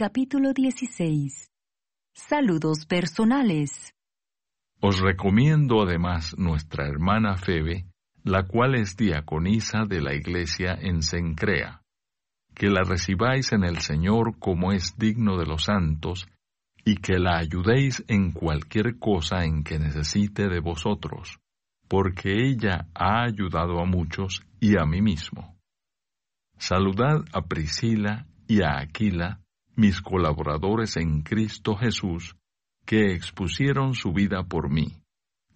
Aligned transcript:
Capítulo 0.00 0.52
16. 0.52 1.50
Saludos 2.14 2.86
personales. 2.86 3.96
Os 4.80 5.00
recomiendo 5.00 5.82
además 5.82 6.38
nuestra 6.38 6.86
hermana 6.86 7.36
Febe, 7.36 7.84
la 8.22 8.44
cual 8.44 8.76
es 8.76 8.96
diaconisa 8.96 9.86
de 9.88 10.00
la 10.00 10.14
iglesia 10.14 10.78
en 10.80 11.02
Sencrea, 11.02 11.82
que 12.54 12.68
la 12.68 12.84
recibáis 12.84 13.50
en 13.50 13.64
el 13.64 13.78
Señor 13.78 14.38
como 14.38 14.70
es 14.70 14.96
digno 14.96 15.36
de 15.36 15.46
los 15.46 15.64
santos, 15.64 16.28
y 16.84 16.98
que 16.98 17.18
la 17.18 17.36
ayudéis 17.38 18.04
en 18.06 18.30
cualquier 18.30 19.00
cosa 19.00 19.44
en 19.44 19.64
que 19.64 19.80
necesite 19.80 20.48
de 20.48 20.60
vosotros, 20.60 21.40
porque 21.88 22.46
ella 22.46 22.86
ha 22.94 23.24
ayudado 23.24 23.80
a 23.80 23.84
muchos 23.84 24.46
y 24.60 24.78
a 24.78 24.84
mí 24.84 25.02
mismo. 25.02 25.58
Saludad 26.56 27.24
a 27.32 27.46
Priscila 27.46 28.28
y 28.46 28.62
a 28.62 28.78
Aquila, 28.78 29.40
mis 29.78 30.02
colaboradores 30.02 30.96
en 30.96 31.22
Cristo 31.22 31.76
Jesús, 31.76 32.34
que 32.84 33.12
expusieron 33.12 33.94
su 33.94 34.12
vida 34.12 34.42
por 34.42 34.68
mí, 34.68 34.96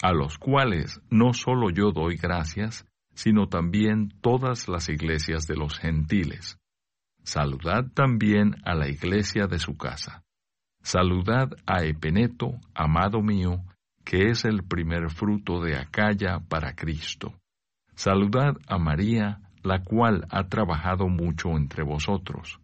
a 0.00 0.12
los 0.12 0.38
cuales 0.38 1.00
no 1.10 1.32
solo 1.32 1.70
yo 1.70 1.90
doy 1.90 2.18
gracias, 2.18 2.86
sino 3.14 3.48
también 3.48 4.10
todas 4.20 4.68
las 4.68 4.88
iglesias 4.88 5.48
de 5.48 5.56
los 5.56 5.76
gentiles. 5.76 6.56
Saludad 7.24 7.86
también 7.94 8.54
a 8.64 8.76
la 8.76 8.88
iglesia 8.88 9.48
de 9.48 9.58
su 9.58 9.76
casa. 9.76 10.22
Saludad 10.84 11.50
a 11.66 11.82
Epeneto, 11.82 12.60
amado 12.74 13.22
mío, 13.22 13.64
que 14.04 14.28
es 14.28 14.44
el 14.44 14.62
primer 14.62 15.10
fruto 15.10 15.60
de 15.60 15.76
Acaya 15.76 16.38
para 16.48 16.76
Cristo. 16.76 17.34
Saludad 17.96 18.54
a 18.68 18.78
María, 18.78 19.40
la 19.64 19.82
cual 19.82 20.28
ha 20.30 20.44
trabajado 20.44 21.08
mucho 21.08 21.56
entre 21.56 21.82
vosotros. 21.82 22.61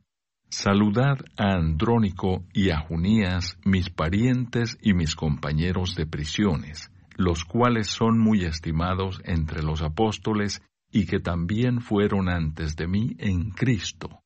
Saludad 0.51 1.19
a 1.37 1.53
Andrónico 1.53 2.43
y 2.55 2.71
a 2.71 2.79
Junías, 2.79 3.59
mis 3.67 3.91
parientes 3.91 4.79
y 4.81 4.95
mis 4.95 5.15
compañeros 5.15 5.95
de 5.95 6.07
prisiones, 6.07 6.91
los 7.17 7.45
cuales 7.45 7.89
son 7.89 8.19
muy 8.19 8.45
estimados 8.45 9.21
entre 9.25 9.63
los 9.63 9.83
apóstoles 9.83 10.63
y 10.91 11.05
que 11.05 11.21
también 11.21 11.83
fueron 11.83 12.31
antes 12.31 12.77
de 12.77 12.87
mí 12.87 13.15
en 13.19 13.51
Cristo. 13.51 14.23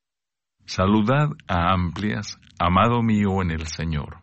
Saludad 0.65 1.31
a 1.49 1.73
Amplias, 1.73 2.39
amado 2.57 3.03
mío 3.03 3.43
en 3.43 3.51
el 3.51 3.67
Señor. 3.67 4.23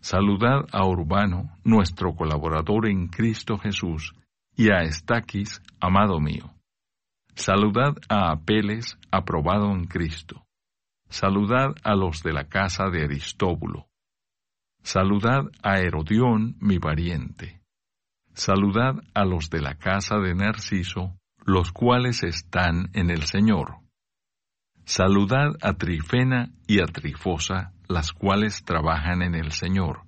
Saludad 0.00 0.66
a 0.72 0.84
Urbano, 0.84 1.56
nuestro 1.62 2.16
colaborador 2.16 2.88
en 2.88 3.06
Cristo 3.06 3.58
Jesús, 3.58 4.12
y 4.56 4.70
a 4.72 4.82
Estaquis, 4.82 5.62
amado 5.78 6.18
mío. 6.18 6.50
Saludad 7.34 7.94
a 8.08 8.32
Apeles, 8.32 8.98
aprobado 9.12 9.70
en 9.70 9.84
Cristo. 9.84 10.44
Saludad 11.10 11.74
a 11.82 11.96
los 11.96 12.22
de 12.22 12.32
la 12.32 12.44
casa 12.44 12.84
de 12.88 13.02
Aristóbulo. 13.02 13.88
Saludad 14.84 15.42
a 15.60 15.80
Herodión, 15.80 16.56
mi 16.60 16.78
pariente. 16.78 17.60
Saludad 18.32 18.94
a 19.12 19.24
los 19.24 19.50
de 19.50 19.60
la 19.60 19.74
casa 19.74 20.18
de 20.18 20.36
Narciso, 20.36 21.18
los 21.44 21.72
cuales 21.72 22.22
están 22.22 22.90
en 22.92 23.10
el 23.10 23.24
Señor. 23.24 23.80
Saludad 24.84 25.56
a 25.60 25.74
Trifena 25.74 26.52
y 26.68 26.80
a 26.80 26.86
Trifosa, 26.86 27.72
las 27.88 28.12
cuales 28.12 28.64
trabajan 28.64 29.22
en 29.22 29.34
el 29.34 29.50
Señor. 29.50 30.04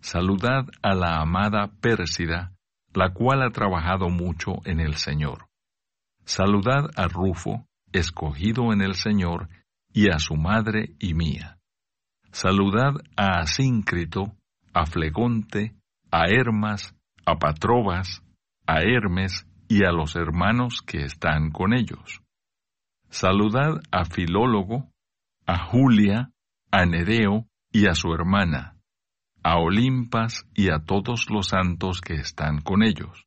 Saludad 0.00 0.66
a 0.82 0.96
la 0.96 1.20
amada 1.20 1.70
Pérsida, 1.80 2.52
la 2.92 3.14
cual 3.14 3.40
ha 3.42 3.50
trabajado 3.50 4.08
mucho 4.08 4.54
en 4.64 4.80
el 4.80 4.96
Señor. 4.96 5.46
Saludad 6.24 6.90
a 6.96 7.06
Rufo, 7.06 7.68
escogido 7.92 8.72
en 8.72 8.82
el 8.82 8.96
Señor, 8.96 9.48
y 9.94 10.10
a 10.10 10.18
su 10.18 10.34
madre 10.34 10.94
y 10.98 11.14
mía. 11.14 11.56
Saludad 12.32 12.94
a 13.16 13.38
Asíncrito, 13.38 14.34
a 14.74 14.86
Flegonte, 14.86 15.76
a 16.10 16.26
Hermas, 16.26 16.94
a 17.24 17.36
Patrobas, 17.38 18.22
a 18.66 18.80
Hermes 18.80 19.46
y 19.68 19.84
a 19.84 19.92
los 19.92 20.16
hermanos 20.16 20.82
que 20.82 21.04
están 21.04 21.52
con 21.52 21.72
ellos. 21.72 22.20
Saludad 23.08 23.80
a 23.92 24.04
Filólogo, 24.04 24.90
a 25.46 25.64
Julia, 25.64 26.32
a 26.72 26.86
Nedeo 26.86 27.46
y 27.70 27.86
a 27.86 27.94
su 27.94 28.12
hermana, 28.12 28.76
a 29.44 29.58
Olimpas 29.58 30.44
y 30.54 30.70
a 30.70 30.80
todos 30.80 31.30
los 31.30 31.48
santos 31.48 32.00
que 32.00 32.14
están 32.14 32.60
con 32.62 32.82
ellos. 32.82 33.26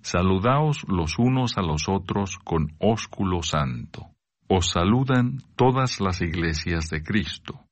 Saludaos 0.00 0.86
los 0.88 1.18
unos 1.18 1.58
a 1.58 1.62
los 1.62 1.86
otros 1.86 2.38
con 2.38 2.76
ósculo 2.78 3.42
santo. 3.42 4.14
Os 4.50 4.70
saludan 4.70 5.42
todas 5.56 6.00
las 6.00 6.22
iglesias 6.22 6.88
de 6.88 7.02
Cristo. 7.02 7.66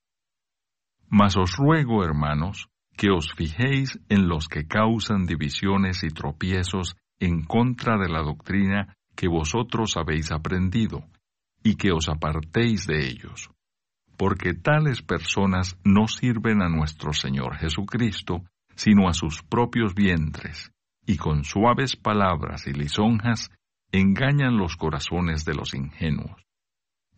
Mas 1.08 1.34
os 1.38 1.56
ruego, 1.56 2.04
hermanos, 2.04 2.68
que 2.98 3.08
os 3.10 3.32
fijéis 3.32 3.98
en 4.10 4.28
los 4.28 4.46
que 4.46 4.66
causan 4.66 5.24
divisiones 5.24 6.04
y 6.04 6.08
tropiezos 6.08 6.94
en 7.18 7.44
contra 7.44 7.96
de 7.96 8.10
la 8.10 8.20
doctrina 8.20 8.94
que 9.16 9.26
vosotros 9.26 9.96
habéis 9.96 10.30
aprendido, 10.30 11.04
y 11.62 11.76
que 11.76 11.92
os 11.92 12.10
apartéis 12.10 12.86
de 12.86 13.08
ellos. 13.08 13.48
Porque 14.18 14.52
tales 14.52 15.00
personas 15.00 15.78
no 15.82 16.08
sirven 16.08 16.60
a 16.60 16.68
nuestro 16.68 17.14
Señor 17.14 17.56
Jesucristo, 17.56 18.44
sino 18.74 19.08
a 19.08 19.14
sus 19.14 19.42
propios 19.42 19.94
vientres, 19.94 20.70
y 21.06 21.16
con 21.16 21.44
suaves 21.44 21.96
palabras 21.96 22.66
y 22.66 22.74
lisonjas 22.74 23.50
engañan 23.92 24.58
los 24.58 24.76
corazones 24.76 25.46
de 25.46 25.54
los 25.54 25.72
ingenuos 25.72 26.45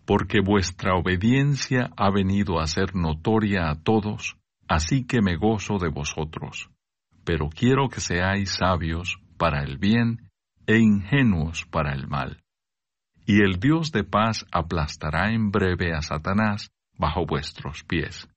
porque 0.09 0.41
vuestra 0.41 0.95
obediencia 0.95 1.91
ha 1.95 2.11
venido 2.11 2.61
a 2.61 2.67
ser 2.67 2.95
notoria 2.95 3.69
a 3.69 3.75
todos, 3.75 4.39
así 4.67 5.05
que 5.05 5.21
me 5.21 5.37
gozo 5.37 5.77
de 5.77 5.91
vosotros. 5.91 6.71
Pero 7.27 7.51
quiero 7.51 7.91
que 7.91 8.01
seáis 8.01 8.53
sabios 8.53 9.21
para 9.37 9.63
el 9.63 9.77
bien 9.77 10.31
e 10.67 10.79
ingenuos 10.79 11.67
para 11.67 11.93
el 11.93 12.09
mal. 12.09 12.43
Y 13.27 13.43
el 13.43 13.61
Dios 13.61 13.93
de 13.93 14.03
paz 14.03 14.47
aplastará 14.51 15.31
en 15.31 15.51
breve 15.51 15.93
a 15.93 16.01
Satanás 16.01 16.71
bajo 16.97 17.27
vuestros 17.27 17.85
pies. 17.85 18.31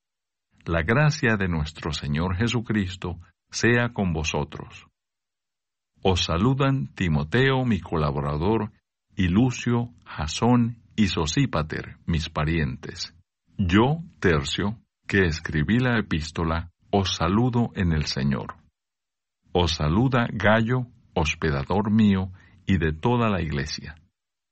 La 0.65 0.81
gracia 0.81 1.37
de 1.37 1.47
nuestro 1.47 1.93
Señor 1.93 2.35
Jesucristo 2.35 3.17
sea 3.49 3.93
con 3.93 4.11
vosotros. 4.11 4.87
Os 6.03 6.25
saludan 6.25 6.93
Timoteo, 6.95 7.63
mi 7.63 7.79
colaborador, 7.79 8.73
y 9.15 9.29
Lucio, 9.29 9.93
Jasón 10.03 10.80
y 11.01 11.07
Sosípater, 11.07 11.97
mis 12.05 12.29
parientes. 12.29 13.15
Yo, 13.57 14.03
Tercio, 14.19 14.77
que 15.07 15.25
escribí 15.25 15.79
la 15.79 15.97
epístola, 15.97 16.69
os 16.91 17.15
saludo 17.15 17.71
en 17.73 17.91
el 17.91 18.05
Señor. 18.05 18.53
Os 19.51 19.71
saluda 19.71 20.27
Gallo, 20.31 20.85
hospedador 21.15 21.89
mío, 21.89 22.31
y 22.67 22.77
de 22.77 22.93
toda 22.93 23.29
la 23.29 23.41
iglesia. 23.41 23.95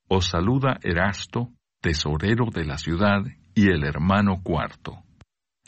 Os 0.07 0.25
saluda 0.25 0.79
Erasto, 0.81 1.49
tesorero 1.81 2.45
de 2.51 2.65
la 2.65 2.79
ciudad, 2.79 3.21
y 3.53 3.67
el 3.67 3.83
hermano 3.83 4.41
cuarto. 4.41 5.03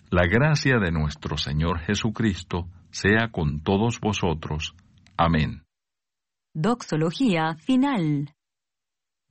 La 0.09 0.25
gracia 0.25 0.79
de 0.79 0.91
nuestro 0.91 1.37
Señor 1.37 1.81
Jesucristo 1.81 2.67
sea 2.89 3.29
con 3.31 3.61
todos 3.61 3.99
vosotros. 3.99 4.73
Amén. 5.15 5.61
Doxología 6.55 7.53
final 7.57 8.33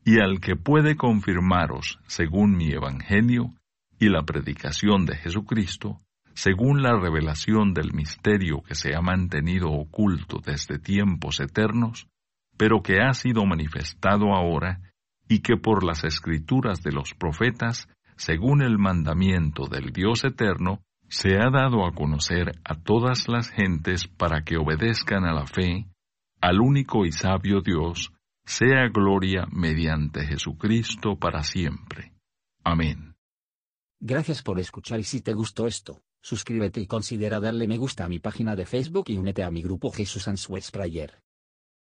y 0.05 0.21
al 0.21 0.41
que 0.41 0.56
puede 0.56 0.97
confirmaros, 0.97 1.99
según 2.06 2.56
mi 2.56 2.72
Evangelio 2.72 3.55
y 3.99 4.09
la 4.09 4.22
predicación 4.22 5.05
de 5.05 5.16
Jesucristo, 5.16 6.00
según 6.34 6.83
la 6.83 6.99
revelación 6.99 7.75
del 7.75 7.93
misterio 7.93 8.62
que 8.62 8.75
se 8.75 8.94
ha 8.94 9.03
mantenido 9.03 9.71
oculto 9.71 10.41
desde 10.44 10.78
tiempos 10.78 11.41
eternos, 11.41 12.09
pero 12.56 12.83
que 12.83 13.00
ha 13.00 13.12
sido 13.12 13.44
manifestado 13.44 14.34
ahora, 14.34 14.81
y 15.28 15.41
que 15.41 15.57
por 15.57 15.84
las 15.84 16.04
escrituras 16.04 16.83
de 16.83 16.92
los 16.92 17.15
profetas, 17.15 17.89
según 18.16 18.63
el 18.63 18.78
mandamiento 18.78 19.66
del 19.66 19.92
Dios 19.92 20.25
eterno, 20.25 20.80
se 21.09 21.36
ha 21.36 21.51
dado 21.51 21.86
a 21.86 21.92
conocer 21.92 22.53
a 22.65 22.75
todas 22.75 23.28
las 23.28 23.51
gentes 23.51 24.07
para 24.07 24.42
que 24.42 24.57
obedezcan 24.57 25.25
a 25.25 25.33
la 25.33 25.47
fe, 25.47 25.86
al 26.41 26.60
único 26.60 27.04
y 27.04 27.13
sabio 27.13 27.60
Dios, 27.60 28.13
sea 28.51 28.89
gloria 28.89 29.47
mediante 29.53 30.27
Jesucristo 30.27 31.17
para 31.17 31.45
siempre. 31.45 32.13
Amén. 32.65 33.15
Gracias 34.01 34.43
por 34.43 34.59
escuchar 34.59 34.99
y 34.99 35.05
si 35.05 35.21
te 35.21 35.35
gustó 35.35 35.69
esto, 35.69 36.03
suscríbete 36.21 36.81
y 36.81 36.89
considera 36.89 37.39
darle 37.39 37.69
me 37.69 37.79
gusta 37.79 38.05
a 38.05 38.09
mi 38.09 38.19
página 38.19 38.57
de 38.57 38.67
Facebook 38.67 39.05
y 39.07 39.19
únete 39.19 39.45
a 39.45 39.53
mi 39.53 39.63
grupo 39.63 39.93
Jesús 39.93 40.27
Answers 40.27 40.73
Prayer. 40.73 41.23